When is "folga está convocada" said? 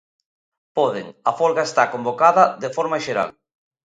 1.39-2.43